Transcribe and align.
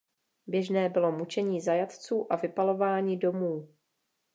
Běžné 0.47 0.89
bylo 0.89 1.11
mučení 1.11 1.61
zajatců 1.61 2.33
a 2.33 2.35
vypalování 2.35 3.17
domů. 3.17 3.69